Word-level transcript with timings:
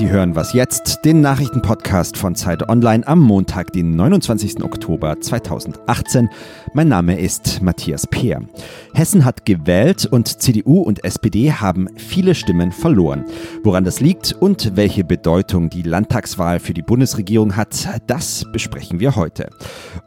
Sie 0.00 0.08
hören 0.08 0.34
was 0.34 0.54
jetzt, 0.54 1.04
den 1.04 1.20
Nachrichtenpodcast 1.20 2.16
von 2.16 2.34
Zeit 2.34 2.66
Online 2.70 3.06
am 3.06 3.20
Montag, 3.20 3.70
den 3.74 3.96
29. 3.96 4.64
Oktober 4.64 5.20
2018. 5.20 6.30
Mein 6.72 6.88
Name 6.88 7.20
ist 7.20 7.60
Matthias 7.60 8.06
Peer. 8.06 8.40
Hessen 8.94 9.26
hat 9.26 9.44
gewählt 9.44 10.06
und 10.06 10.40
CDU 10.40 10.80
und 10.80 11.04
SPD 11.04 11.52
haben 11.52 11.86
viele 11.96 12.34
Stimmen 12.34 12.72
verloren. 12.72 13.26
Woran 13.62 13.84
das 13.84 14.00
liegt 14.00 14.32
und 14.32 14.74
welche 14.74 15.04
Bedeutung 15.04 15.68
die 15.68 15.82
Landtagswahl 15.82 16.60
für 16.60 16.72
die 16.72 16.80
Bundesregierung 16.80 17.54
hat, 17.54 17.86
das 18.06 18.46
besprechen 18.52 19.00
wir 19.00 19.16
heute. 19.16 19.50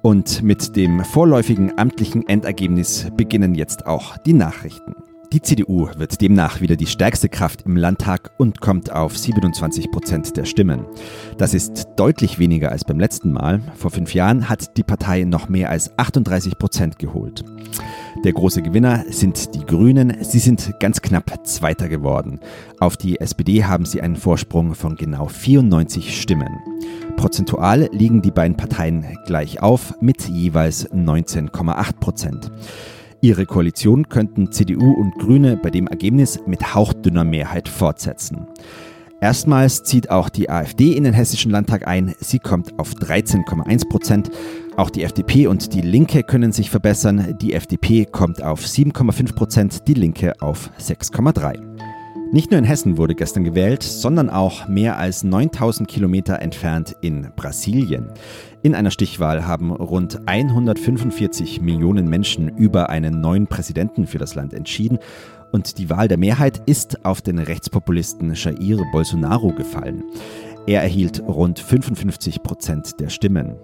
Und 0.02 0.42
mit 0.42 0.76
dem 0.76 1.06
vorläufigen 1.06 1.78
amtlichen 1.78 2.28
Endergebnis 2.28 3.12
beginnen 3.16 3.54
jetzt 3.54 3.86
auch 3.86 4.18
die 4.18 4.34
Nachrichten. 4.34 5.03
Die 5.34 5.42
CDU 5.42 5.90
wird 5.98 6.22
demnach 6.22 6.62
wieder 6.62 6.76
die 6.76 6.86
stärkste 6.86 7.28
Kraft 7.28 7.64
im 7.64 7.76
Landtag 7.76 8.30
und 8.38 8.62
kommt 8.62 8.92
auf 8.92 9.18
27 9.18 9.90
Prozent 9.90 10.38
der 10.38 10.46
Stimmen. 10.46 10.86
Das 11.40 11.56
ist 11.56 11.88
deutlich 11.96 12.38
weniger 12.38 12.72
als 12.72 12.86
beim 12.86 13.00
letzten 13.00 13.32
Mal. 13.32 13.60
Vor 13.74 13.90
fünf 13.90 14.14
Jahren 14.14 14.48
hat 14.48 14.78
die 14.78 14.84
Partei 14.84 15.24
noch 15.24 15.50
mehr 15.50 15.72
als 15.72 15.98
38 15.98 16.60
Prozent 16.60 17.00
geholt. 17.00 17.44
Der 18.24 18.34
große 18.34 18.62
Gewinner 18.62 19.06
sind 19.10 19.56
die 19.56 19.66
Grünen. 19.66 20.16
Sie 20.22 20.38
sind 20.38 20.76
ganz 20.80 21.02
knapp 21.02 21.48
Zweiter 21.48 21.90
geworden. 21.90 22.40
Auf 22.80 22.96
die 22.96 23.20
SPD 23.20 23.64
haben 23.66 23.86
sie 23.88 24.02
einen 24.02 24.18
Vorsprung 24.18 24.76
von 24.76 24.96
genau 24.98 25.30
94 25.30 26.22
Stimmen. 26.22 26.60
Prozentual 27.18 27.90
liegen 27.92 28.22
die 28.22 28.30
beiden 28.30 28.56
Parteien 28.56 29.18
gleich 29.26 29.64
auf 29.64 29.96
mit 30.00 30.30
jeweils 30.30 30.92
19,8 30.92 31.94
Prozent. 32.00 32.52
Ihre 33.24 33.46
Koalition 33.46 34.10
könnten 34.10 34.52
CDU 34.52 34.92
und 34.92 35.18
Grüne 35.18 35.56
bei 35.56 35.70
dem 35.70 35.88
Ergebnis 35.88 36.42
mit 36.46 36.76
hauchdünner 36.76 37.24
Mehrheit 37.24 37.70
fortsetzen. 37.70 38.48
Erstmals 39.22 39.84
zieht 39.84 40.10
auch 40.10 40.28
die 40.28 40.50
AfD 40.50 40.92
in 40.92 41.06
den 41.06 41.14
Hessischen 41.14 41.50
Landtag 41.50 41.88
ein. 41.88 42.14
Sie 42.20 42.40
kommt 42.40 42.78
auf 42.78 42.92
13,1 42.92 43.88
Prozent. 43.88 44.30
Auch 44.76 44.90
die 44.90 45.04
FDP 45.04 45.48
und 45.48 45.74
die 45.74 45.80
Linke 45.80 46.24
können 46.24 46.52
sich 46.52 46.70
verbessern. 46.70 47.38
Die 47.42 47.54
FDP 47.54 48.04
kommt 48.04 48.44
auf 48.44 48.60
7,5 48.60 49.36
Prozent, 49.36 49.88
die 49.88 49.94
Linke 49.94 50.34
auf 50.42 50.70
6,3. 50.78 51.74
Nicht 52.34 52.52
nur 52.52 52.58
in 52.58 52.66
Hessen 52.66 52.98
wurde 52.98 53.16
gestern 53.16 53.46
gewählt, 53.46 53.84
sondern 53.84 54.30
auch 54.32 54.68
mehr 54.68 54.98
als 54.98 55.24
9000 55.24 55.88
Kilometer 55.88 56.42
entfernt 56.42 56.96
in 57.00 57.30
Brasilien. 57.38 58.10
In 58.64 58.76
einer 58.76 58.92
Stichwahl 58.92 59.46
haben 59.46 59.72
rund 59.72 60.26
145 60.26 61.60
Millionen 61.60 62.10
Menschen 62.10 62.48
über 62.48 62.90
einen 62.90 63.20
neuen 63.20 63.46
Präsidenten 63.46 64.08
für 64.08 64.20
das 64.20 64.36
Land 64.36 64.54
entschieden 64.54 65.00
und 65.52 65.78
die 65.80 65.90
Wahl 65.90 66.08
der 66.08 66.18
Mehrheit 66.18 66.64
ist 66.66 67.06
auf 67.06 67.22
den 67.22 67.40
Rechtspopulisten 67.40 68.34
Jair 68.34 68.86
Bolsonaro 68.94 69.50
gefallen. 69.50 70.06
Er 70.66 70.82
erhielt 70.82 71.22
rund 71.28 71.60
55 71.60 72.42
Prozent 72.42 73.02
der 73.02 73.10
Stimmen. 73.10 73.58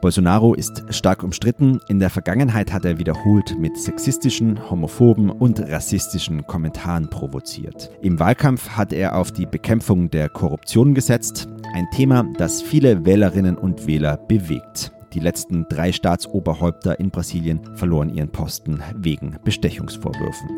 Bolsonaro 0.00 0.54
ist 0.54 0.82
stark 0.90 1.22
umstritten. 1.22 1.78
In 1.86 2.00
der 2.00 2.10
Vergangenheit 2.10 2.72
hat 2.72 2.84
er 2.84 2.98
wiederholt 2.98 3.56
mit 3.56 3.78
sexistischen, 3.78 4.68
homophoben 4.68 5.30
und 5.30 5.60
rassistischen 5.60 6.44
Kommentaren 6.44 7.08
provoziert. 7.08 7.92
Im 8.02 8.18
Wahlkampf 8.18 8.70
hat 8.70 8.92
er 8.92 9.16
auf 9.16 9.30
die 9.30 9.46
Bekämpfung 9.46 10.10
der 10.10 10.28
Korruption 10.28 10.92
gesetzt, 10.92 11.48
ein 11.74 11.88
Thema, 11.90 12.24
das 12.36 12.62
viele 12.62 13.04
Wählerinnen 13.04 13.56
und 13.56 13.86
Wähler 13.86 14.16
bewegt. 14.16 14.92
Die 15.12 15.20
letzten 15.20 15.66
drei 15.68 15.92
Staatsoberhäupter 15.92 16.98
in 17.00 17.10
Brasilien 17.10 17.60
verloren 17.74 18.14
ihren 18.14 18.30
Posten 18.30 18.82
wegen 18.96 19.36
Bestechungsvorwürfen. 19.44 20.48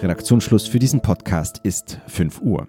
Redaktionsschluss 0.00 0.66
für 0.66 0.78
diesen 0.78 1.00
Podcast 1.00 1.60
ist 1.62 2.00
5 2.06 2.40
Uhr. 2.42 2.66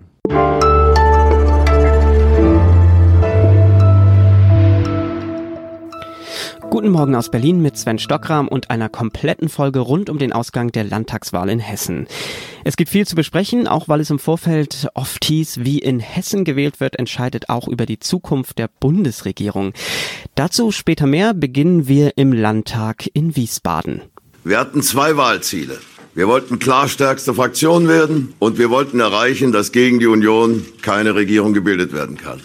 Guten 6.77 6.91
Morgen 6.91 7.15
aus 7.15 7.31
Berlin 7.31 7.63
mit 7.63 7.75
Sven 7.75 7.97
Stockram 7.97 8.47
und 8.47 8.69
einer 8.69 8.87
kompletten 8.87 9.49
Folge 9.49 9.79
rund 9.79 10.11
um 10.11 10.19
den 10.19 10.31
Ausgang 10.31 10.71
der 10.71 10.83
Landtagswahl 10.83 11.49
in 11.49 11.57
Hessen. 11.57 12.05
Es 12.65 12.77
gibt 12.77 12.91
viel 12.91 13.07
zu 13.07 13.15
besprechen, 13.15 13.67
auch 13.67 13.87
weil 13.87 13.99
es 13.99 14.11
im 14.11 14.19
Vorfeld 14.19 14.87
oft 14.93 15.25
hieß, 15.25 15.61
wie 15.63 15.79
in 15.79 15.99
Hessen 15.99 16.45
gewählt 16.45 16.79
wird, 16.79 16.99
entscheidet 16.99 17.49
auch 17.49 17.67
über 17.67 17.87
die 17.87 17.97
Zukunft 17.97 18.59
der 18.59 18.69
Bundesregierung. 18.79 19.73
Dazu 20.35 20.71
später 20.71 21.07
mehr 21.07 21.33
beginnen 21.33 21.87
wir 21.87 22.15
im 22.15 22.31
Landtag 22.31 23.09
in 23.11 23.35
Wiesbaden. 23.35 24.03
Wir 24.43 24.59
hatten 24.59 24.83
zwei 24.83 25.17
Wahlziele. 25.17 25.79
Wir 26.13 26.27
wollten 26.27 26.59
klar 26.59 26.89
stärkste 26.89 27.33
Fraktion 27.33 27.87
werden 27.87 28.35
und 28.37 28.59
wir 28.59 28.69
wollten 28.69 28.99
erreichen, 28.99 29.51
dass 29.51 29.71
gegen 29.71 29.97
die 29.97 30.05
Union 30.05 30.63
keine 30.83 31.15
Regierung 31.15 31.55
gebildet 31.55 31.91
werden 31.91 32.17
kann. 32.17 32.39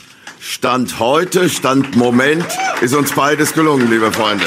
Stand 0.44 0.98
heute, 0.98 1.48
Stand 1.48 1.94
Moment 1.94 2.44
ist 2.80 2.96
uns 2.96 3.12
beides 3.12 3.52
gelungen, 3.54 3.88
liebe 3.88 4.10
Freunde. 4.10 4.44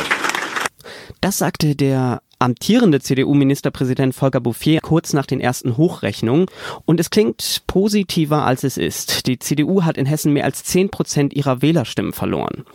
Das 1.22 1.38
sagte 1.38 1.74
der 1.74 2.22
amtierende 2.40 3.00
CDU-Ministerpräsident 3.00 4.14
Volker 4.14 4.40
Bouffier 4.40 4.82
kurz 4.82 5.14
nach 5.14 5.26
den 5.26 5.40
ersten 5.40 5.78
Hochrechnungen. 5.78 6.48
Und 6.86 7.00
es 7.00 7.10
klingt 7.10 7.64
positiver, 7.68 8.46
als 8.46 8.64
es 8.64 8.78
ist. 8.78 9.28
Die 9.28 9.40
CDU 9.40 9.84
hat 9.84 9.98
in 9.98 10.06
Hessen 10.06 10.34
mehr 10.34 10.46
als 10.46 10.64
zehn 10.64 10.90
Prozent 10.90 11.34
ihrer 11.34 11.62
Wählerstimmen 11.62 12.14
verloren. 12.14 12.66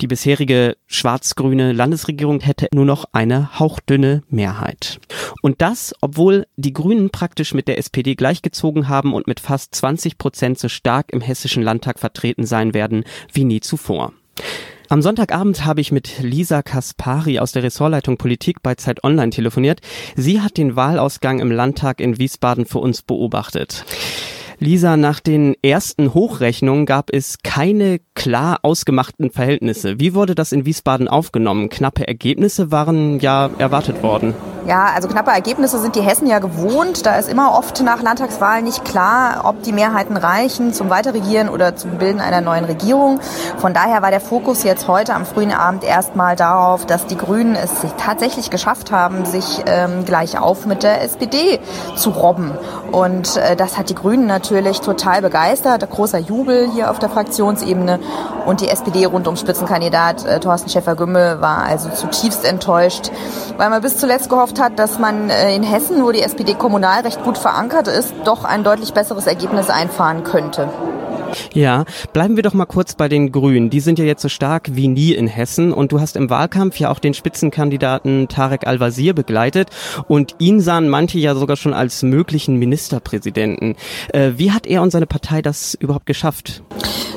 Die 0.00 0.06
bisherige 0.06 0.76
schwarz-grüne 0.86 1.72
Landesregierung 1.72 2.40
hätte 2.40 2.68
nur 2.72 2.84
noch 2.84 3.04
eine 3.12 3.58
hauchdünne 3.58 4.22
Mehrheit. 4.28 5.00
Und 5.42 5.60
das, 5.60 5.94
obwohl 6.00 6.46
die 6.56 6.72
Grünen 6.72 7.10
praktisch 7.10 7.54
mit 7.54 7.68
der 7.68 7.78
SPD 7.78 8.14
gleichgezogen 8.14 8.88
haben 8.88 9.14
und 9.14 9.26
mit 9.26 9.40
fast 9.40 9.74
20 9.74 10.18
Prozent 10.18 10.58
so 10.58 10.68
stark 10.68 11.12
im 11.12 11.20
hessischen 11.20 11.62
Landtag 11.62 11.98
vertreten 11.98 12.46
sein 12.46 12.74
werden 12.74 13.04
wie 13.32 13.44
nie 13.44 13.60
zuvor. 13.60 14.12
Am 14.92 15.00
Sonntagabend 15.00 15.64
habe 15.64 15.80
ich 15.80 15.90
mit 15.90 16.20
Lisa 16.20 16.60
Kaspari 16.60 17.38
aus 17.38 17.52
der 17.52 17.62
Ressortleitung 17.62 18.18
Politik 18.18 18.62
bei 18.62 18.74
Zeit 18.74 19.02
Online 19.04 19.30
telefoniert. 19.30 19.80
Sie 20.16 20.42
hat 20.42 20.58
den 20.58 20.76
Wahlausgang 20.76 21.38
im 21.38 21.50
Landtag 21.50 21.98
in 21.98 22.18
Wiesbaden 22.18 22.66
für 22.66 22.80
uns 22.80 23.00
beobachtet. 23.00 23.86
Lisa, 24.58 24.98
nach 24.98 25.20
den 25.20 25.56
ersten 25.62 26.12
Hochrechnungen 26.12 26.84
gab 26.84 27.08
es 27.10 27.38
keine 27.42 28.00
klar 28.14 28.58
ausgemachten 28.60 29.30
Verhältnisse. 29.30 29.98
Wie 29.98 30.12
wurde 30.12 30.34
das 30.34 30.52
in 30.52 30.66
Wiesbaden 30.66 31.08
aufgenommen? 31.08 31.70
Knappe 31.70 32.06
Ergebnisse 32.06 32.70
waren 32.70 33.18
ja 33.18 33.48
erwartet 33.56 34.02
worden. 34.02 34.34
Ja, 34.64 34.92
also 34.94 35.08
knappe 35.08 35.32
Ergebnisse 35.32 35.80
sind 35.80 35.96
die 35.96 36.02
Hessen 36.02 36.28
ja 36.28 36.38
gewohnt. 36.38 37.04
Da 37.04 37.16
ist 37.16 37.28
immer 37.28 37.58
oft 37.58 37.82
nach 37.82 38.00
Landtagswahlen 38.00 38.64
nicht 38.64 38.84
klar, 38.84 39.40
ob 39.42 39.62
die 39.64 39.72
Mehrheiten 39.72 40.16
reichen 40.16 40.72
zum 40.72 40.88
Weiterregieren 40.88 41.48
oder 41.48 41.74
zum 41.74 41.98
Bilden 41.98 42.20
einer 42.20 42.40
neuen 42.40 42.64
Regierung. 42.64 43.18
Von 43.58 43.74
daher 43.74 44.02
war 44.02 44.12
der 44.12 44.20
Fokus 44.20 44.62
jetzt 44.62 44.86
heute 44.86 45.14
am 45.14 45.26
frühen 45.26 45.50
Abend 45.50 45.82
erstmal 45.82 46.36
darauf, 46.36 46.86
dass 46.86 47.06
die 47.06 47.16
Grünen 47.16 47.56
es 47.56 47.80
sich 47.80 47.90
tatsächlich 47.94 48.50
geschafft 48.50 48.92
haben, 48.92 49.24
sich 49.24 49.62
ähm, 49.66 50.04
gleich 50.04 50.38
auf 50.38 50.64
mit 50.64 50.84
der 50.84 51.02
SPD 51.02 51.58
zu 51.96 52.10
robben. 52.10 52.52
Und 52.92 53.36
äh, 53.38 53.56
das 53.56 53.76
hat 53.78 53.90
die 53.90 53.96
Grünen 53.96 54.26
natürlich 54.26 54.80
total 54.80 55.22
begeistert. 55.22 55.90
Großer 55.90 56.18
Jubel 56.18 56.70
hier 56.70 56.90
auf 56.90 57.00
der 57.00 57.08
Fraktionsebene. 57.08 57.98
Und 58.46 58.60
die 58.60 58.68
SPD 58.68 59.06
rund 59.06 59.26
um 59.26 59.36
Spitzenkandidat 59.36 60.24
äh, 60.24 60.38
Thorsten 60.38 60.70
Schäfer-Gümbel 60.70 61.40
war 61.40 61.64
also 61.64 61.88
zutiefst 61.90 62.44
enttäuscht, 62.44 63.10
weil 63.56 63.70
man 63.70 63.82
bis 63.82 63.98
zuletzt 63.98 64.28
gehofft 64.28 64.51
gehofft 64.52 64.60
hat, 64.60 64.78
dass 64.78 64.98
man 64.98 65.30
äh, 65.30 65.54
in 65.54 65.62
Hessen, 65.62 66.02
wo 66.04 66.12
die 66.12 66.22
SPD 66.22 66.54
kommunal 66.54 67.02
recht 67.02 67.22
gut 67.22 67.38
verankert 67.38 67.88
ist, 67.88 68.12
doch 68.24 68.44
ein 68.44 68.64
deutlich 68.64 68.92
besseres 68.92 69.26
Ergebnis 69.26 69.70
einfahren 69.70 70.24
könnte. 70.24 70.68
Ja, 71.54 71.84
bleiben 72.12 72.36
wir 72.36 72.42
doch 72.42 72.54
mal 72.54 72.66
kurz 72.66 72.94
bei 72.94 73.08
den 73.08 73.32
Grünen. 73.32 73.70
Die 73.70 73.80
sind 73.80 73.98
ja 73.98 74.04
jetzt 74.04 74.22
so 74.22 74.28
stark 74.28 74.74
wie 74.74 74.88
nie 74.88 75.12
in 75.12 75.26
Hessen 75.26 75.72
und 75.72 75.92
du 75.92 76.00
hast 76.00 76.16
im 76.16 76.30
Wahlkampf 76.30 76.76
ja 76.76 76.90
auch 76.90 76.98
den 76.98 77.14
Spitzenkandidaten 77.14 78.28
Tarek 78.28 78.66
Al-Wazir 78.66 79.14
begleitet 79.14 79.68
und 80.08 80.34
ihn 80.38 80.60
sahen 80.60 80.88
manche 80.88 81.18
ja 81.18 81.34
sogar 81.34 81.56
schon 81.56 81.74
als 81.74 82.02
möglichen 82.02 82.56
Ministerpräsidenten. 82.56 83.76
Äh, 84.12 84.32
wie 84.36 84.52
hat 84.52 84.66
er 84.66 84.82
und 84.82 84.90
seine 84.90 85.06
Partei 85.06 85.42
das 85.42 85.74
überhaupt 85.74 86.06
geschafft? 86.06 86.62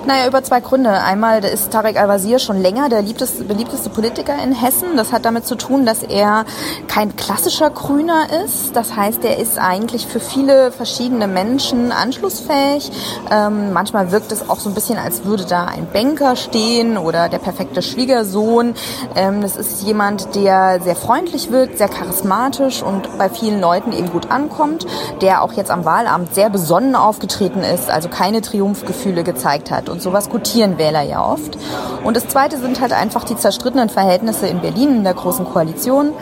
Naja, 0.07 0.27
über 0.27 0.43
zwei 0.43 0.59
Gründe. 0.59 0.91
Einmal 1.01 1.43
ist 1.43 1.71
Tarek 1.71 1.99
Al-Wazir 1.99 2.37
schon 2.37 2.61
länger 2.61 2.89
der 2.89 2.97
beliebteste, 2.97 3.43
beliebteste 3.43 3.89
Politiker 3.89 4.35
in 4.43 4.51
Hessen. 4.51 4.97
Das 4.97 5.11
hat 5.11 5.25
damit 5.25 5.47
zu 5.47 5.55
tun, 5.55 5.83
dass 5.85 6.03
er 6.03 6.45
kein 6.87 7.15
klassischer 7.15 7.71
Grüner 7.71 8.27
ist. 8.45 8.75
Das 8.75 8.95
heißt, 8.95 9.25
er 9.25 9.39
ist 9.39 9.57
eigentlich 9.57 10.05
für 10.05 10.19
viele 10.19 10.71
verschiedene 10.71 11.27
Menschen 11.27 11.91
anschlussfähig. 11.91 12.91
Ähm, 13.31 13.73
manchmal 13.73 14.04
wirkt 14.11 14.31
es 14.31 14.49
auch 14.49 14.59
so 14.59 14.69
ein 14.69 14.75
bisschen, 14.75 14.97
als 14.97 15.25
würde 15.25 15.45
da 15.45 15.65
ein 15.65 15.87
Banker 15.91 16.35
stehen 16.35 16.97
oder 16.97 17.29
der 17.29 17.39
perfekte 17.39 17.81
Schwiegersohn. 17.81 18.73
Ähm, 19.15 19.41
das 19.41 19.55
ist 19.55 19.83
jemand, 19.83 20.35
der 20.35 20.79
sehr 20.81 20.95
freundlich 20.95 21.51
wirkt, 21.51 21.77
sehr 21.77 21.87
charismatisch 21.87 22.81
und 22.81 23.17
bei 23.17 23.29
vielen 23.29 23.61
Leuten 23.61 23.91
eben 23.91 24.11
gut 24.11 24.31
ankommt, 24.31 24.85
der 25.21 25.41
auch 25.41 25.53
jetzt 25.53 25.71
am 25.71 25.85
Wahlabend 25.85 26.33
sehr 26.33 26.49
besonnen 26.49 26.95
aufgetreten 26.95 27.61
ist, 27.61 27.89
also 27.89 28.09
keine 28.09 28.41
Triumphgefühle 28.41 29.23
gezeigt 29.23 29.71
hat. 29.71 29.89
Und 29.89 30.01
sowas 30.01 30.29
gutieren 30.29 30.77
Wähler 30.77 31.01
ja 31.01 31.25
oft. 31.25 31.57
Und 32.03 32.15
das 32.15 32.27
Zweite 32.27 32.57
sind 32.57 32.81
halt 32.81 32.93
einfach 32.93 33.23
die 33.23 33.35
zerstrittenen 33.35 33.89
Verhältnisse 33.89 34.47
in 34.47 34.61
Berlin 34.61 34.97
in 34.97 35.03
der 35.03 35.13
Großen 35.13 35.45
Koalition. 35.45 36.13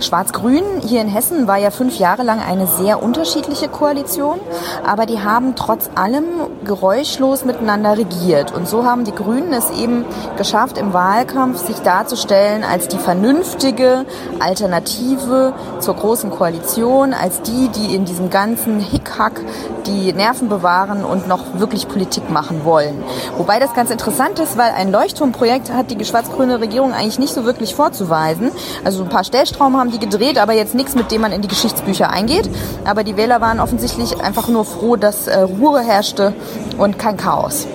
Schwarz-Grün 0.00 0.62
hier 0.86 1.00
in 1.00 1.08
Hessen 1.08 1.46
war 1.46 1.58
ja 1.58 1.70
fünf 1.70 1.98
Jahre 1.98 2.22
lang 2.22 2.40
eine 2.40 2.66
sehr 2.66 3.02
unterschiedliche 3.02 3.68
Koalition, 3.68 4.38
aber 4.86 5.06
die 5.06 5.20
haben 5.20 5.54
trotz 5.56 5.90
allem 5.94 6.24
geräuschlos 6.64 7.31
konfliktlos 7.32 7.44
miteinander 7.44 7.96
regiert. 7.96 8.52
Und 8.52 8.68
so 8.68 8.84
haben 8.84 9.04
die 9.04 9.14
Grünen 9.14 9.52
es 9.52 9.70
eben 9.70 10.04
geschafft, 10.36 10.78
im 10.78 10.92
Wahlkampf 10.92 11.66
sich 11.66 11.78
darzustellen 11.78 12.64
als 12.64 12.88
die 12.88 12.98
vernünftige 12.98 14.04
Alternative 14.38 15.54
zur 15.80 15.94
Großen 15.94 16.30
Koalition, 16.30 17.14
als 17.14 17.42
die, 17.42 17.68
die 17.68 17.94
in 17.94 18.04
diesem 18.04 18.30
ganzen 18.30 18.80
Hickhack 18.80 19.40
die 19.86 20.12
Nerven 20.12 20.48
bewahren 20.48 21.04
und 21.04 21.26
noch 21.26 21.58
wirklich 21.58 21.88
Politik 21.88 22.30
machen 22.30 22.64
wollen. 22.64 23.02
Wobei 23.36 23.58
das 23.58 23.74
ganz 23.74 23.90
interessant 23.90 24.38
ist, 24.38 24.56
weil 24.56 24.72
ein 24.72 24.92
Leuchtturmprojekt 24.92 25.72
hat 25.72 25.90
die 25.90 26.04
schwarz-grüne 26.04 26.60
Regierung 26.60 26.92
eigentlich 26.92 27.18
nicht 27.18 27.34
so 27.34 27.44
wirklich 27.44 27.74
vorzuweisen. 27.74 28.50
Also 28.84 29.02
ein 29.02 29.08
paar 29.08 29.24
Stellstrauben 29.24 29.76
haben 29.76 29.90
die 29.90 29.98
gedreht, 29.98 30.38
aber 30.38 30.52
jetzt 30.52 30.74
nichts, 30.74 30.94
mit 30.94 31.10
dem 31.10 31.22
man 31.22 31.32
in 31.32 31.42
die 31.42 31.48
Geschichtsbücher 31.48 32.10
eingeht. 32.10 32.48
Aber 32.84 33.02
die 33.02 33.16
Wähler 33.16 33.40
waren 33.40 33.60
offensichtlich 33.60 34.20
einfach 34.20 34.48
nur 34.48 34.64
froh, 34.64 34.96
dass 34.96 35.26
äh, 35.26 35.40
Ruhe 35.40 35.80
herrschte 35.80 36.34
und 36.78 36.98
kein 36.98 37.16
Chaos. 37.22 37.68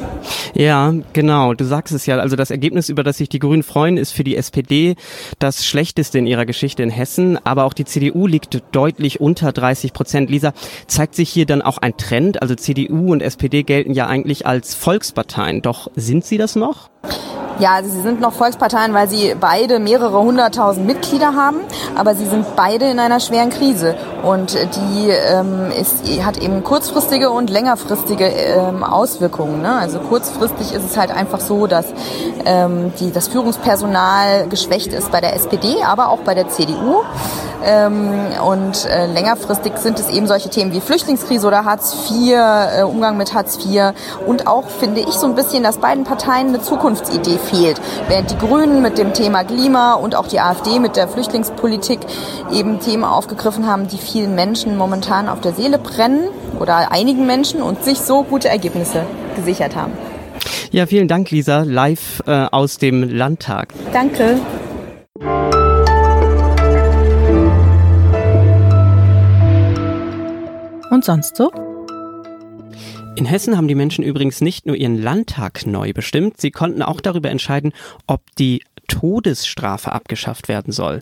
Ja, 0.55 0.93
genau. 1.13 1.53
Du 1.53 1.63
sagst 1.63 1.93
es 1.93 2.05
ja. 2.05 2.17
Also 2.17 2.35
das 2.35 2.51
Ergebnis, 2.51 2.89
über 2.89 3.03
das 3.03 3.15
sich 3.15 3.29
die 3.29 3.39
Grünen 3.39 3.63
freuen, 3.63 3.95
ist 3.95 4.11
für 4.11 4.25
die 4.25 4.35
SPD 4.35 4.95
das 5.39 5.65
schlechteste 5.65 6.17
in 6.17 6.27
ihrer 6.27 6.45
Geschichte 6.45 6.83
in 6.83 6.89
Hessen. 6.89 7.39
Aber 7.45 7.63
auch 7.63 7.71
die 7.71 7.85
CDU 7.85 8.27
liegt 8.27 8.61
deutlich 8.73 9.21
unter 9.21 9.53
30 9.53 9.93
Prozent. 9.93 10.29
Lisa, 10.29 10.51
zeigt 10.87 11.15
sich 11.15 11.29
hier 11.29 11.45
dann 11.45 11.61
auch 11.61 11.77
ein 11.77 11.95
Trend? 11.95 12.41
Also 12.41 12.55
CDU 12.55 13.13
und 13.13 13.21
SPD 13.21 13.63
gelten 13.63 13.93
ja 13.93 14.07
eigentlich 14.07 14.45
als 14.45 14.75
Volksparteien. 14.75 15.61
Doch 15.61 15.89
sind 15.95 16.25
sie 16.25 16.37
das 16.37 16.57
noch? 16.57 16.89
Ja, 17.59 17.73
also 17.73 17.89
sie 17.89 18.01
sind 18.01 18.21
noch 18.21 18.33
Volksparteien, 18.33 18.93
weil 18.93 19.09
sie 19.09 19.35
beide 19.39 19.79
mehrere 19.79 20.19
hunderttausend 20.19 20.85
Mitglieder 20.85 21.33
haben, 21.33 21.57
aber 21.95 22.13
sie 22.13 22.25
sind 22.25 22.55
beide 22.55 22.85
in 22.85 22.99
einer 22.99 23.19
schweren 23.19 23.49
Krise 23.49 23.95
und 24.23 24.53
die 24.53 25.09
ähm, 25.09 25.71
ist, 25.71 26.05
hat 26.23 26.37
eben 26.37 26.63
kurzfristige 26.63 27.31
und 27.31 27.49
längerfristige 27.49 28.25
ähm, 28.25 28.83
Auswirkungen. 28.83 29.63
Ne? 29.63 29.73
Also 29.73 29.99
kurzfristig 29.99 30.71
ist 30.71 30.85
es 30.85 30.97
halt 30.97 31.09
einfach 31.09 31.39
so, 31.39 31.65
dass 31.65 31.87
ähm, 32.45 32.93
die, 32.99 33.11
das 33.11 33.27
Führungspersonal 33.27 34.47
geschwächt 34.49 34.93
ist 34.93 35.11
bei 35.11 35.19
der 35.19 35.35
SPD, 35.35 35.81
aber 35.83 36.09
auch 36.09 36.19
bei 36.19 36.35
der 36.35 36.49
CDU. 36.49 37.01
Ähm, 37.63 38.11
und 38.45 38.85
äh, 38.85 39.07
längerfristig 39.07 39.77
sind 39.77 39.99
es 39.99 40.09
eben 40.09 40.27
solche 40.27 40.49
Themen 40.49 40.73
wie 40.73 40.81
Flüchtlingskrise 40.81 41.47
oder 41.47 41.65
Hartz 41.65 41.95
IV, 42.09 42.33
äh, 42.33 42.83
Umgang 42.83 43.17
mit 43.17 43.33
Hartz 43.33 43.57
IV 43.65 43.93
und 44.25 44.47
auch 44.47 44.69
finde 44.69 45.01
ich 45.01 45.11
so 45.11 45.25
ein 45.25 45.35
bisschen, 45.35 45.63
dass 45.63 45.77
beiden 45.77 46.03
Parteien 46.03 46.49
eine 46.49 46.61
Zukunftsidee 46.61 47.37
fehlt. 47.37 47.81
Während 48.07 48.31
die 48.31 48.37
Grünen 48.37 48.81
mit 48.81 48.97
dem 48.97 49.13
Thema 49.13 49.43
Klima 49.43 49.95
und 49.95 50.15
auch 50.15 50.27
die 50.27 50.39
AfD 50.39 50.79
mit 50.79 50.95
der 50.95 51.07
Flüchtlingspolitik 51.07 51.99
eben 52.51 52.79
Themen 52.79 53.03
aufgegriffen 53.03 53.67
haben, 53.67 53.87
die 53.87 53.97
vielen 53.97 54.35
Menschen 54.35 54.77
momentan 54.77 55.27
auf 55.27 55.41
der 55.41 55.53
Seele 55.53 55.79
brennen 55.79 56.27
oder 56.59 56.91
einigen 56.91 57.25
Menschen 57.25 57.61
und 57.61 57.83
sich 57.83 57.99
so 57.99 58.23
gute 58.23 58.49
Ergebnisse 58.49 59.03
gesichert 59.35 59.75
haben. 59.75 59.93
Ja, 60.71 60.85
vielen 60.85 61.07
Dank, 61.07 61.31
Lisa, 61.31 61.63
live 61.63 62.21
äh, 62.27 62.45
aus 62.51 62.77
dem 62.77 63.03
Landtag. 63.03 63.73
Danke. 63.93 64.37
Und 70.89 71.03
sonst 71.03 71.35
so? 71.35 71.51
In 73.15 73.25
Hessen 73.25 73.57
haben 73.57 73.67
die 73.67 73.75
Menschen 73.75 74.03
übrigens 74.03 74.41
nicht 74.41 74.65
nur 74.67 74.75
ihren 74.75 75.01
Landtag 75.01 75.65
neu 75.65 75.91
bestimmt, 75.91 76.39
sie 76.39 76.51
konnten 76.51 76.83
auch 76.83 77.01
darüber 77.01 77.29
entscheiden, 77.29 77.73
ob 78.05 78.21
die 78.37 78.61
Todesstrafe 78.87 79.91
abgeschafft 79.91 80.47
werden 80.47 80.71
soll. 80.71 81.01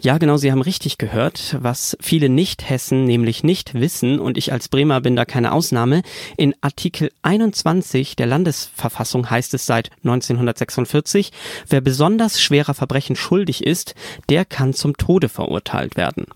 Ja, 0.00 0.18
genau, 0.18 0.36
Sie 0.36 0.52
haben 0.52 0.62
richtig 0.62 0.96
gehört, 0.96 1.56
was 1.60 1.96
viele 2.00 2.28
Nicht-Hessen 2.28 3.04
nämlich 3.04 3.42
nicht 3.42 3.74
wissen, 3.74 4.20
und 4.20 4.38
ich 4.38 4.52
als 4.52 4.68
Bremer 4.68 5.00
bin 5.00 5.16
da 5.16 5.24
keine 5.24 5.52
Ausnahme. 5.52 6.02
In 6.36 6.54
Artikel 6.60 7.10
21 7.22 8.14
der 8.14 8.26
Landesverfassung 8.26 9.28
heißt 9.28 9.54
es 9.54 9.66
seit 9.66 9.90
1946, 10.04 11.32
wer 11.68 11.80
besonders 11.80 12.40
schwerer 12.40 12.74
Verbrechen 12.74 13.16
schuldig 13.16 13.66
ist, 13.66 13.96
der 14.28 14.44
kann 14.44 14.72
zum 14.72 14.96
Tode 14.96 15.28
verurteilt 15.28 15.96
werden. 15.96 16.26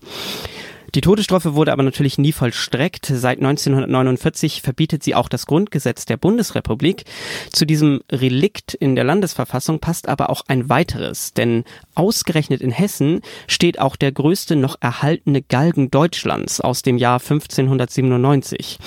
Die 0.95 1.01
Todesstrafe 1.01 1.55
wurde 1.55 1.71
aber 1.71 1.81
natürlich 1.81 2.19
nie 2.19 2.31
vollstreckt. 2.31 3.07
Seit 3.07 3.39
1949 3.39 4.61
verbietet 4.61 5.01
sie 5.01 5.15
auch 5.15 5.27
das 5.27 5.47
Grundgesetz 5.47 6.05
der 6.05 6.17
Bundesrepublik. 6.17 7.05
Zu 7.51 7.65
diesem 7.65 8.01
Relikt 8.11 8.75
in 8.75 8.95
der 8.95 9.03
Landesverfassung 9.03 9.79
passt 9.79 10.07
aber 10.07 10.29
auch 10.29 10.43
ein 10.47 10.69
weiteres, 10.69 11.33
denn 11.33 11.63
ausgerechnet 11.95 12.61
in 12.61 12.69
Hessen 12.69 13.21
steht 13.47 13.79
auch 13.79 13.95
der 13.95 14.11
größte 14.11 14.55
noch 14.55 14.75
erhaltene 14.81 15.41
Galgen 15.41 15.89
Deutschlands 15.89 16.61
aus 16.61 16.83
dem 16.83 16.97
Jahr 16.97 17.19
1597. 17.19 18.77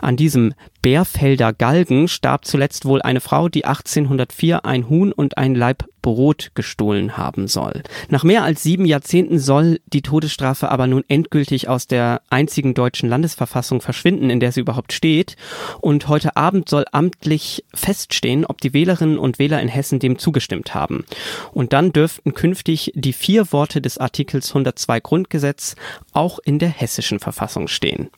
An 0.00 0.16
diesem 0.16 0.54
Bärfelder 0.84 1.54
Galgen 1.54 2.08
starb 2.08 2.44
zuletzt 2.44 2.84
wohl 2.84 3.00
eine 3.00 3.20
Frau, 3.20 3.48
die 3.48 3.64
1804 3.64 4.66
ein 4.66 4.90
Huhn 4.90 5.12
und 5.12 5.38
ein 5.38 5.54
Laib 5.54 5.86
Brot 6.02 6.50
gestohlen 6.54 7.16
haben 7.16 7.48
soll. 7.48 7.82
Nach 8.10 8.22
mehr 8.22 8.42
als 8.42 8.62
sieben 8.62 8.84
Jahrzehnten 8.84 9.38
soll 9.38 9.80
die 9.86 10.02
Todesstrafe 10.02 10.70
aber 10.70 10.86
nun 10.86 11.02
endgültig 11.08 11.70
aus 11.70 11.86
der 11.86 12.20
einzigen 12.28 12.74
deutschen 12.74 13.08
Landesverfassung 13.08 13.80
verschwinden, 13.80 14.28
in 14.28 14.40
der 14.40 14.52
sie 14.52 14.60
überhaupt 14.60 14.92
steht. 14.92 15.36
Und 15.80 16.06
heute 16.08 16.36
Abend 16.36 16.68
soll 16.68 16.84
amtlich 16.92 17.64
feststehen, 17.72 18.44
ob 18.44 18.60
die 18.60 18.74
Wählerinnen 18.74 19.16
und 19.16 19.38
Wähler 19.38 19.62
in 19.62 19.68
Hessen 19.68 20.00
dem 20.00 20.18
zugestimmt 20.18 20.74
haben. 20.74 21.06
Und 21.54 21.72
dann 21.72 21.94
dürften 21.94 22.34
künftig 22.34 22.92
die 22.94 23.14
vier 23.14 23.52
Worte 23.52 23.80
des 23.80 23.96
Artikels 23.96 24.50
102 24.50 25.00
Grundgesetz 25.00 25.76
auch 26.12 26.40
in 26.44 26.58
der 26.58 26.68
hessischen 26.68 27.20
Verfassung 27.20 27.68
stehen. 27.68 28.10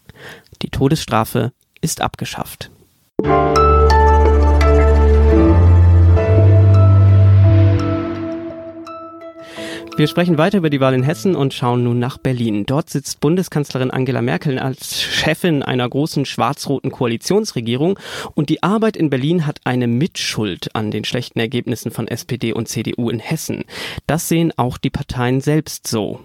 Die 0.62 0.70
Todesstrafe 0.70 1.52
ist 1.81 2.00
abgeschafft. 2.00 2.70
Wir 9.99 10.08
sprechen 10.08 10.37
weiter 10.37 10.58
über 10.58 10.69
die 10.69 10.81
Wahl 10.81 10.93
in 10.93 11.02
Hessen 11.02 11.34
und 11.34 11.55
schauen 11.55 11.82
nun 11.82 11.99
nach 11.99 12.19
Berlin. 12.19 12.67
Dort 12.67 12.90
sitzt 12.90 13.20
Bundeskanzlerin 13.20 13.90
Angela 13.90 14.20
Merkel 14.20 14.58
als 14.58 15.00
Chefin 15.00 15.62
einer 15.62 15.88
großen 15.88 16.26
schwarz-roten 16.26 16.90
Koalitionsregierung 16.90 17.99
und 18.34 18.50
die 18.50 18.62
Arbeit 18.62 18.99
in 18.99 19.08
Berlin 19.08 19.46
hat 19.46 19.61
eine 19.64 19.87
Mitschuld 19.87 20.75
an 20.75 20.90
den 20.90 21.05
schlechten 21.05 21.38
Ergebnissen 21.38 21.90
von 21.90 22.08
SPD 22.08 22.52
und 22.52 22.69
CDU 22.69 23.08
in 23.08 23.20
Hessen. 23.20 23.64
Das 24.06 24.28
sehen 24.28 24.52
auch 24.58 24.76
die 24.76 24.90
Parteien 24.90 25.40
selbst 25.40 25.87
so. 25.87 26.20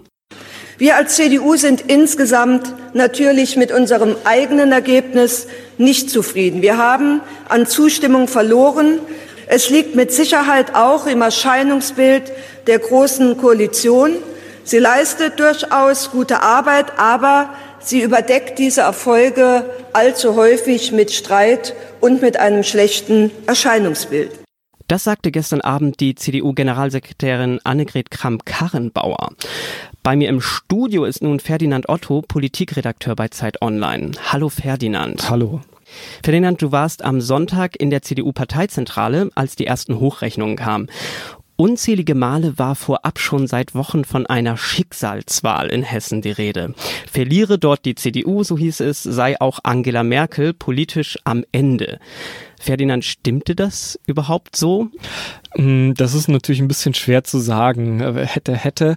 Wir 0.78 0.96
als 0.96 1.14
CDU 1.16 1.54
sind 1.56 1.82
insgesamt 1.82 2.74
natürlich 2.94 3.56
mit 3.56 3.70
unserem 3.70 4.16
eigenen 4.24 4.72
Ergebnis 4.72 5.46
nicht 5.78 6.10
zufrieden. 6.10 6.60
Wir 6.62 6.76
haben 6.76 7.20
an 7.48 7.66
Zustimmung 7.66 8.26
verloren. 8.26 8.98
Es 9.46 9.70
liegt 9.70 9.94
mit 9.94 10.12
Sicherheit 10.12 10.74
auch 10.74 11.06
im 11.06 11.22
Erscheinungsbild 11.22 12.32
der 12.66 12.78
Großen 12.78 13.36
Koalition. 13.36 14.16
Sie 14.64 14.78
leistet 14.78 15.38
durchaus 15.38 16.10
gute 16.10 16.40
Arbeit, 16.40 16.98
aber 16.98 17.50
sie 17.80 18.00
überdeckt 18.00 18.58
diese 18.58 18.80
Erfolge 18.80 19.64
allzu 19.92 20.36
häufig 20.36 20.92
mit 20.92 21.12
Streit 21.12 21.74
und 22.00 22.22
mit 22.22 22.38
einem 22.38 22.62
schlechten 22.62 23.30
Erscheinungsbild. 23.46 24.30
Das 24.88 25.04
sagte 25.04 25.30
gestern 25.30 25.60
Abend 25.60 26.00
die 26.00 26.14
CDU-Generalsekretärin 26.14 27.60
Annegret 27.64 28.10
Kramp-Karrenbauer. 28.10 29.30
Bei 30.04 30.16
mir 30.16 30.30
im 30.30 30.40
Studio 30.40 31.04
ist 31.04 31.22
nun 31.22 31.38
Ferdinand 31.38 31.88
Otto, 31.88 32.22
Politikredakteur 32.22 33.14
bei 33.14 33.28
Zeit 33.28 33.62
Online. 33.62 34.10
Hallo 34.32 34.48
Ferdinand. 34.48 35.30
Hallo. 35.30 35.60
Ferdinand, 36.24 36.60
du 36.60 36.72
warst 36.72 37.04
am 37.04 37.20
Sonntag 37.20 37.76
in 37.80 37.90
der 37.90 38.02
CDU-Parteizentrale, 38.02 39.30
als 39.36 39.54
die 39.54 39.64
ersten 39.64 40.00
Hochrechnungen 40.00 40.56
kamen. 40.56 40.88
Unzählige 41.62 42.16
Male 42.16 42.58
war 42.58 42.74
vorab 42.74 43.20
schon 43.20 43.46
seit 43.46 43.76
Wochen 43.76 44.04
von 44.04 44.26
einer 44.26 44.56
Schicksalswahl 44.56 45.68
in 45.68 45.84
Hessen 45.84 46.20
die 46.20 46.32
Rede. 46.32 46.74
Verliere 47.08 47.56
dort 47.56 47.84
die 47.84 47.94
CDU, 47.94 48.42
so 48.42 48.58
hieß 48.58 48.80
es, 48.80 49.04
sei 49.04 49.40
auch 49.40 49.60
Angela 49.62 50.02
Merkel 50.02 50.54
politisch 50.54 51.20
am 51.22 51.44
Ende. 51.52 52.00
Ferdinand, 52.62 53.04
stimmte 53.04 53.54
das 53.54 53.98
überhaupt 54.06 54.56
so? 54.56 54.88
Mm, 55.56 55.94
das 55.94 56.14
ist 56.14 56.28
natürlich 56.28 56.60
ein 56.60 56.68
bisschen 56.68 56.94
schwer 56.94 57.24
zu 57.24 57.38
sagen. 57.38 58.00
Äh, 58.00 58.26
hätte, 58.26 58.54
hätte. 58.54 58.96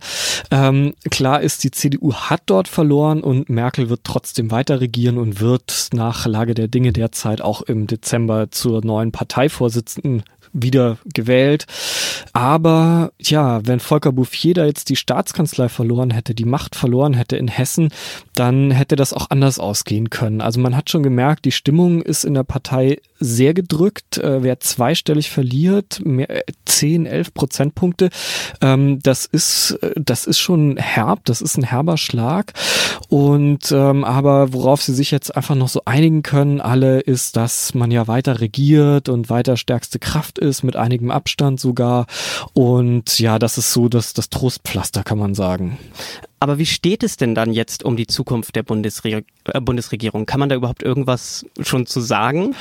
Ähm, 0.52 0.94
klar 1.10 1.42
ist, 1.42 1.64
die 1.64 1.72
CDU 1.72 2.14
hat 2.14 2.44
dort 2.46 2.68
verloren 2.68 3.22
und 3.22 3.50
Merkel 3.50 3.90
wird 3.90 4.02
trotzdem 4.04 4.52
weiter 4.52 4.82
regieren 4.82 5.18
und 5.18 5.40
wird 5.40 5.90
nach 5.94 6.28
Lage 6.28 6.54
der 6.54 6.68
Dinge 6.68 6.94
derzeit 6.94 7.42
auch 7.42 7.64
im 7.64 7.88
Dezember 7.88 8.52
zur 8.52 8.86
neuen 8.86 9.12
Parteivorsitzenden 9.12 10.24
wieder 10.56 10.98
gewählt. 11.14 11.66
Aber 12.34 13.12
ja, 13.20 13.66
wenn 13.66 13.80
Volker 13.80 14.12
Bouffier 14.12 14.54
da 14.54 14.66
jetzt 14.66 14.90
die 14.90 14.96
Staatskanzlei 14.96 15.70
verloren 15.70 16.12
hätte, 16.12 16.34
die 16.34 16.46
Macht 16.46 16.76
verloren 16.76 17.14
hätte 17.14 17.38
in 17.38 17.48
Hessen, 17.48 17.90
dann 18.34 18.72
hätte 18.72 18.96
das 18.96 19.14
auch 19.14 19.30
anders 19.30 19.60
ausgehen 19.60 20.10
können. 20.10 20.42
Also 20.42 20.60
man 20.60 20.76
hat 20.76 20.90
schon 20.90 21.04
gemerkt, 21.04 21.46
die 21.46 21.52
Stimmung 21.52 22.02
ist 22.02 22.24
in 22.24 22.34
der 22.34 22.44
Partei 22.44 23.00
sehr 23.20 23.54
gedrückt. 23.54 24.18
Äh, 24.18 24.44
wer 24.44 24.60
zweistellig 24.60 25.30
verliert, 25.30 26.02
mehr, 26.04 26.44
10, 26.66 27.06
11 27.06 27.34
Prozentpunkte, 27.34 28.10
ähm, 28.62 29.00
das 29.02 29.26
ist, 29.26 29.78
äh, 29.82 29.92
das 29.96 30.26
ist 30.26 30.40
schon 30.40 30.78
herb, 30.78 31.26
das 31.26 31.42
ist 31.42 31.58
ein 31.58 31.64
herber 31.64 31.98
Schlag. 31.98 32.54
Und 33.10 33.72
ähm, 33.72 34.04
aber 34.04 34.54
worauf 34.54 34.82
sie 34.82 34.94
sich 34.94 35.12
jetzt 35.12 35.36
einfach 35.36 35.56
noch 35.56 35.70
so 35.70 35.82
einigen 35.86 36.24
können, 36.24 36.62
alle, 36.62 37.00
ist, 37.00 37.36
dass 37.36 37.74
man 37.74 37.92
ja 37.92 38.08
weiter 38.08 38.42
regiert 38.42 39.10
und 39.10 39.30
weiter 39.30 39.58
stärkste 39.58 40.00
Kraft 40.00 40.40
ist, 40.40 40.45
mit 40.64 40.76
einigem 40.76 41.12
Abstand 41.12 41.60
sogar. 41.60 42.06
Und 42.54 43.20
ja, 43.20 43.40
das 43.40 43.58
ist 43.58 43.72
so 43.72 43.90
das, 43.90 44.14
das 44.14 44.30
Trostpflaster, 44.30 45.04
kann 45.04 45.18
man 45.18 45.36
sagen. 45.36 45.78
Aber 46.40 46.58
wie 46.58 46.66
steht 46.66 47.04
es 47.04 47.18
denn 47.18 47.34
dann 47.34 47.54
jetzt 47.54 47.84
um 47.84 47.96
die 47.96 48.08
Zukunft 48.08 48.56
der 48.56 48.64
Bundesre 48.64 49.24
äh, 49.46 49.62
Bundesregierung? 49.62 50.26
Kann 50.26 50.40
man 50.40 50.50
da 50.50 50.56
überhaupt 50.56 50.84
irgendwas 50.84 51.46
schon 51.62 51.86
zu 51.86 52.02
sagen? 52.02 52.56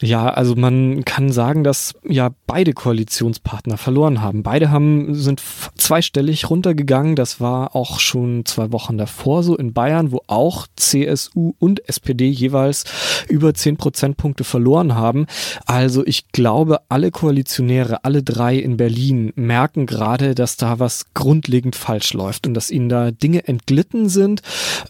Ja, 0.00 0.28
also 0.28 0.56
man 0.56 1.04
kann 1.04 1.30
sagen, 1.32 1.64
dass 1.64 1.94
ja 2.06 2.30
beide 2.46 2.72
Koalitionspartner 2.72 3.76
verloren 3.76 4.20
haben. 4.20 4.42
Beide 4.42 4.70
haben 4.70 5.14
sind 5.14 5.42
zweistellig 5.76 6.50
runtergegangen. 6.50 7.14
Das 7.14 7.40
war 7.40 7.76
auch 7.76 8.00
schon 8.00 8.44
zwei 8.46 8.72
Wochen 8.72 8.98
davor 8.98 9.42
so 9.42 9.56
in 9.56 9.72
Bayern, 9.72 10.12
wo 10.12 10.22
auch 10.26 10.66
CSU 10.76 11.54
und 11.58 11.88
SPD 11.88 12.28
jeweils 12.28 12.84
über 13.28 13.54
zehn 13.54 13.76
Prozentpunkte 13.76 14.44
verloren 14.44 14.94
haben. 14.94 15.26
Also 15.66 16.04
ich 16.04 16.28
glaube, 16.32 16.80
alle 16.88 17.10
Koalitionäre, 17.10 18.04
alle 18.04 18.22
drei 18.22 18.56
in 18.56 18.76
Berlin 18.76 19.32
merken 19.36 19.86
gerade, 19.86 20.34
dass 20.34 20.56
da 20.56 20.78
was 20.78 21.14
grundlegend 21.14 21.76
falsch 21.76 22.12
läuft 22.12 22.46
und 22.46 22.54
dass 22.54 22.70
ihnen 22.70 22.88
da 22.88 23.10
Dinge 23.22 23.46
entglitten 23.46 24.08
sind 24.08 24.42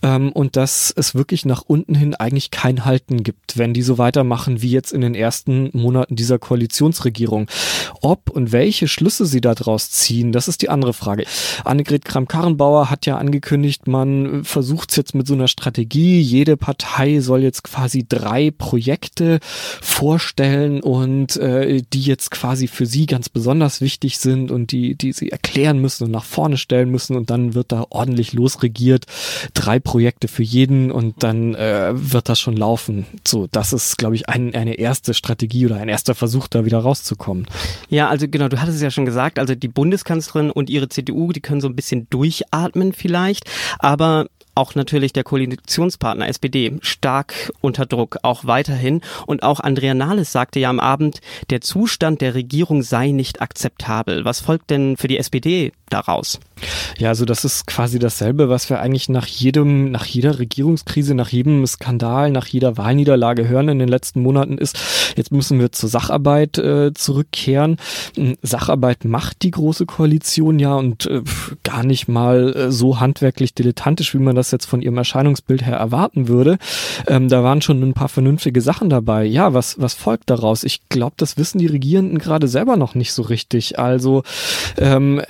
ähm, 0.03 0.33
und 0.33 0.57
dass 0.57 0.93
es 0.97 1.15
wirklich 1.15 1.45
nach 1.45 1.63
unten 1.67 1.95
hin 1.95 2.15
eigentlich 2.15 2.51
kein 2.51 2.85
Halten 2.85 3.23
gibt, 3.23 3.59
wenn 3.59 3.75
die 3.75 3.83
so 3.83 3.99
weitermachen 3.99 4.63
wie 4.63 4.71
jetzt 4.71 4.93
in 4.93 5.01
den 5.01 5.15
ersten 5.15 5.71
Monaten 5.73 6.17
dieser 6.17 6.39
Koalitionsregierung. 6.39 7.49
Ob 8.01 8.31
und 8.31 8.53
welche 8.53 8.89
Schlüsse 8.89 9.27
sie 9.27 9.41
daraus 9.41 9.91
ziehen, 9.91 10.33
das 10.33 10.49
ist 10.49 10.63
die 10.63 10.69
andere 10.69 10.93
Frage. 10.93 11.25
Annegret 11.65 12.05
Kramp-Karrenbauer 12.05 12.91
hat 12.91 13.07
ja 13.07 13.19
angekündigt, 13.19 13.87
man 13.87 14.45
versucht 14.45 14.91
es 14.91 14.97
jetzt 14.97 15.15
mit 15.15 15.27
so 15.27 15.35
einer 15.35 15.49
Strategie. 15.49 16.21
Jede 16.21 16.57
Partei 16.57 17.21
soll 17.21 17.43
jetzt 17.43 17.65
quasi 17.65 18.07
drei 18.09 18.51
Projekte 18.51 19.41
vorstellen 19.81 20.81
und 20.81 21.37
äh, 21.37 21.83
die 21.93 22.03
jetzt 22.03 22.31
quasi 22.31 22.69
für 22.69 22.87
sie 22.87 23.07
ganz 23.07 23.29
besonders 23.29 23.81
wichtig 23.81 24.19
sind 24.19 24.51
und 24.51 24.73
die, 24.73 24.95
die 24.95 25.13
sie 25.13 25.31
erklären 25.31 25.79
müssen 25.79 26.05
und 26.05 26.11
nach 26.11 26.25
vorne 26.25 26.57
stellen 26.57 26.91
müssen 26.91 27.17
und 27.17 27.31
dann 27.31 27.55
wird 27.55 27.73
da 27.73 27.87
ordentlich 27.91 28.20
ordentlich 28.21 28.33
losregiert, 28.35 29.07
drei 29.55 29.79
Projekte 29.79 30.29
für 30.29 30.43
jeden 30.43 30.91
und 30.91 31.23
dann 31.23 31.55
äh, 31.55 31.93
wird 31.95 32.29
das 32.29 32.39
schon 32.39 32.57
laufen. 32.57 33.07
So, 33.27 33.49
das 33.51 33.73
ist, 33.73 33.97
glaube 33.97 34.15
ich, 34.15 34.29
ein, 34.29 34.55
eine 34.55 34.75
erste 34.75 35.15
Strategie 35.15 35.67
oder 35.67 35.77
ein 35.77 35.89
erster 35.89 36.15
Versuch, 36.15 36.49
da 36.49 36.65
wieder 36.65 36.79
rauszukommen. 36.79 37.47
Ja, 37.89 38.09
also 38.09 38.29
genau, 38.29 38.49
du 38.49 38.61
hattest 38.61 38.77
es 38.77 38.83
ja 38.83 38.91
schon 38.91 39.07
gesagt, 39.07 39.39
also 39.39 39.55
die 39.55 39.69
Bundeskanzlerin 39.69 40.51
und 40.51 40.69
ihre 40.69 40.89
CDU, 40.89 41.33
die 41.33 41.41
können 41.41 41.61
so 41.61 41.69
ein 41.69 41.77
bisschen 41.77 42.09
durchatmen 42.11 42.93
vielleicht, 42.93 43.45
aber 43.79 44.27
auch 44.61 44.75
natürlich 44.75 45.15
der 45.15 45.25
Koalitionspartner 45.25 46.29
SPD 46.29 46.79
stark 46.83 47.51
unter 47.63 47.87
Druck, 47.87 48.19
auch 48.23 48.45
weiterhin. 48.45 49.01
Und 49.25 49.43
auch 49.43 49.59
Andrea 49.59 49.95
Nahles 49.95 50.33
sagte 50.33 50.61
ja 50.61 50.69
am 50.69 50.81
Abend, 50.81 51.23
der 51.49 51.63
Zustand 51.63 52.21
der 52.21 52.35
Regierung 52.35 52.83
sei 52.83 53.11
nicht 53.11 53.41
akzeptabel. 53.41 54.27
Was 54.27 54.41
folgt 54.41 54.69
denn 54.69 54.99
für 54.99 55.09
die 55.09 55.17
SPD 55.17 55.73
daraus? 55.89 56.39
Ja, 56.99 57.09
also 57.09 57.25
das 57.25 57.45
ist 57.47 57.67
quasi 57.67 57.99
dasselbe, 57.99 58.51
was 58.51 58.69
wir 58.69 58.81
eigentlich 58.81 59.09
nach 59.09 59.27
jedem, 59.27 59.91
nach 59.91 60.05
jeder 60.05 60.39
Regierungskrise, 60.39 61.15
nach 61.15 61.31
jedem 61.31 61.67
Skandal, 61.67 62.31
nach 62.31 62.47
jeder 62.47 62.77
Wahlniederlage 62.77 63.49
hören 63.49 63.71
in 63.71 63.79
den 63.79 63.89
letzten 63.89 64.21
Monaten 64.21 64.59
ist, 64.59 64.79
jetzt 65.17 65.33
müssen 65.33 65.59
wir 65.59 65.73
zur 65.73 65.89
Sacharbeit 65.89 66.59
äh, 66.59 66.93
zurückkehren. 66.93 67.79
Hm, 68.15 68.37
Sacharbeit 68.43 69.07
macht 69.07 69.43
die 69.43 69.51
große 69.51 69.87
Koalition 69.87 70.59
ja 70.59 70.75
und 70.75 71.07
äh, 71.07 71.23
gar 71.63 71.83
nicht 71.83 72.09
mal 72.09 72.55
äh, 72.55 72.73
so 72.73 73.01
handwerklich 73.01 73.55
dilettantisch, 73.55 74.15
wie 74.15 74.19
man 74.19 74.37
das 74.37 74.50
jetzt 74.53 74.67
von 74.67 74.83
ihrem 74.83 74.97
Erscheinungsbild 74.97 75.65
her 75.65 75.77
erwarten 75.77 76.29
würde. 76.29 76.59
Ähm, 77.07 77.29
da 77.29 77.43
waren 77.43 77.63
schon 77.63 77.83
ein 77.83 77.95
paar 77.95 78.09
vernünftige 78.09 78.61
Sachen 78.61 78.91
dabei. 78.91 79.25
Ja, 79.25 79.55
was, 79.55 79.81
was 79.81 79.95
folgt 79.95 80.31
daraus? 80.31 80.65
Ich 80.65 80.89
glaube, 80.89 81.15
das 81.17 81.37
wissen 81.37 81.59
die 81.59 81.67
Regierenden 81.67 82.19
gerade 82.19 82.49
selber 82.49 82.77
noch 82.77 82.95
nicht 82.95 83.13
so 83.13 83.23
richtig. 83.23 83.79
Also 83.79 84.23
ähm, 84.77 85.23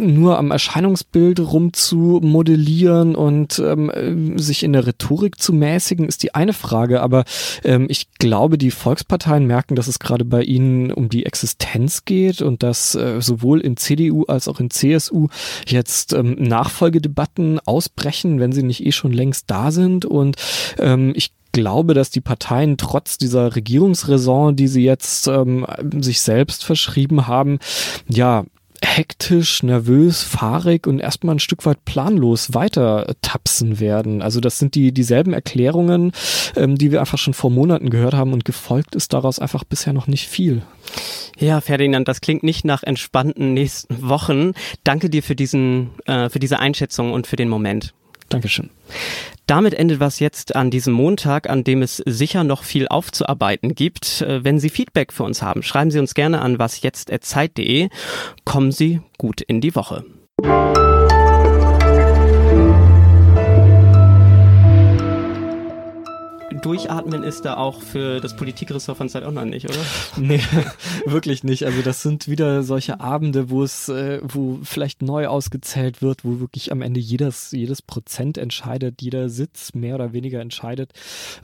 nur 0.00 0.38
am 0.38 0.50
Erscheinungsbild 0.50 1.40
rumzumodellieren 1.40 3.14
und 3.14 3.58
ähm, 3.58 4.38
sich 4.38 4.62
in 4.62 4.72
der 4.72 4.86
Rhetorik 4.86 5.40
zu 5.40 5.52
mäßigen, 5.52 6.06
ist 6.06 6.22
die 6.22 6.34
eine 6.34 6.52
Frage. 6.52 7.00
Aber 7.02 7.24
ähm, 7.64 7.86
ich 7.88 8.08
glaube, 8.18 8.58
die 8.58 8.70
Volksparteien 8.70 9.46
merken, 9.46 9.76
dass 9.76 9.88
es 9.88 9.98
gerade 9.98 10.24
bei 10.24 10.42
ihnen 10.42 10.92
um 10.92 11.08
die 11.08 11.26
Existenz 11.26 12.04
geht 12.04 12.42
und 12.42 12.62
dass 12.62 12.94
äh, 12.94 13.20
sowohl 13.20 13.60
in 13.60 13.76
CDU 13.76 14.24
als 14.24 14.48
auch 14.48 14.60
in 14.60 14.70
CSU 14.70 15.28
jetzt 15.66 16.12
ähm, 16.12 16.36
Nachfolgedebatten 16.38 17.60
ausbrechen, 17.64 18.40
wenn 18.40 18.52
sie 18.52 18.62
nicht 18.66 18.84
eh 18.84 18.92
schon 18.92 19.12
längst 19.12 19.50
da 19.50 19.70
sind. 19.70 20.04
Und 20.04 20.36
ähm, 20.78 21.12
ich 21.16 21.32
glaube, 21.52 21.94
dass 21.94 22.10
die 22.10 22.20
Parteien 22.20 22.76
trotz 22.76 23.16
dieser 23.18 23.56
Regierungsräson, 23.56 24.56
die 24.56 24.68
sie 24.68 24.84
jetzt 24.84 25.26
ähm, 25.26 25.66
sich 26.00 26.20
selbst 26.20 26.64
verschrieben 26.64 27.26
haben, 27.26 27.58
ja, 28.08 28.44
hektisch, 28.82 29.62
nervös, 29.62 30.22
fahrig 30.22 30.86
und 30.86 31.00
erstmal 31.00 31.36
ein 31.36 31.40
Stück 31.40 31.64
weit 31.66 31.84
planlos 31.84 32.54
weiter 32.54 33.14
tapsen 33.22 33.80
werden. 33.80 34.22
Also 34.22 34.40
das 34.40 34.58
sind 34.58 34.74
die 34.74 34.92
dieselben 34.92 35.32
Erklärungen, 35.32 36.12
ähm, 36.56 36.76
die 36.76 36.92
wir 36.92 37.00
einfach 37.00 37.18
schon 37.18 37.34
vor 37.34 37.50
Monaten 37.50 37.90
gehört 37.90 38.14
haben 38.14 38.32
und 38.32 38.44
gefolgt 38.44 38.94
ist 38.94 39.12
daraus 39.12 39.38
einfach 39.38 39.64
bisher 39.64 39.92
noch 39.92 40.06
nicht 40.06 40.28
viel. 40.28 40.62
Ja, 41.38 41.60
Ferdinand, 41.60 42.08
das 42.08 42.20
klingt 42.20 42.42
nicht 42.42 42.64
nach 42.64 42.82
entspannten 42.82 43.54
nächsten 43.54 44.08
Wochen. 44.08 44.52
Danke 44.84 45.10
dir 45.10 45.22
für 45.22 45.36
diesen, 45.36 45.90
äh, 46.06 46.28
für 46.28 46.38
diese 46.38 46.58
Einschätzung 46.60 47.12
und 47.12 47.26
für 47.26 47.36
den 47.36 47.48
Moment. 47.48 47.94
Dankeschön. 48.28 48.70
Damit 49.46 49.74
endet 49.74 50.00
was 50.00 50.18
jetzt 50.18 50.56
an 50.56 50.70
diesem 50.70 50.92
Montag, 50.92 51.48
an 51.48 51.62
dem 51.62 51.82
es 51.82 51.98
sicher 52.04 52.42
noch 52.42 52.64
viel 52.64 52.88
aufzuarbeiten 52.88 53.74
gibt. 53.74 54.22
Äh, 54.22 54.42
wenn 54.42 54.58
Sie 54.58 54.70
Feedback 54.70 55.12
für 55.12 55.22
uns 55.22 55.42
haben, 55.42 55.62
schreiben 55.62 55.90
Sie 55.90 56.00
uns 56.00 56.14
gerne 56.14 56.42
an 56.42 56.58
wasjetzt.zeit.de. 56.58 57.88
Kommen 58.44 58.72
Sie 58.72 59.00
gut 59.18 59.40
in 59.40 59.60
die 59.60 59.74
Woche. 59.76 60.04
Durchatmen 66.76 67.22
ist 67.22 67.46
da 67.46 67.56
auch 67.56 67.80
für 67.80 68.20
das 68.20 68.36
Politikressort 68.36 68.98
von 68.98 69.08
Zeit 69.08 69.24
Online 69.24 69.48
nicht, 69.48 69.64
oder? 69.64 69.78
Nee, 70.18 70.42
wirklich 71.06 71.42
nicht. 71.42 71.64
Also 71.64 71.80
das 71.80 72.02
sind 72.02 72.28
wieder 72.28 72.62
solche 72.62 73.00
Abende, 73.00 73.48
wo 73.48 73.62
es, 73.62 73.88
äh, 73.88 74.20
wo 74.22 74.58
vielleicht 74.62 75.00
neu 75.00 75.26
ausgezählt 75.26 76.02
wird, 76.02 76.22
wo 76.22 76.38
wirklich 76.38 76.72
am 76.72 76.82
Ende 76.82 77.00
jedes, 77.00 77.52
jedes 77.52 77.80
Prozent 77.80 78.36
entscheidet, 78.36 79.00
jeder 79.00 79.30
Sitz 79.30 79.72
mehr 79.72 79.94
oder 79.94 80.12
weniger 80.12 80.40
entscheidet. 80.40 80.92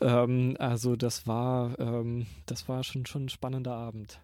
Ähm, 0.03 0.57
also 0.59 0.97
das 0.97 1.27
war, 1.27 1.79
ähm, 1.79 2.27
das 2.45 2.69
war 2.69 2.85
schon, 2.85 3.07
schon 3.07 3.25
ein 3.25 3.29
spannender 3.31 3.73
Abend. 3.73 4.21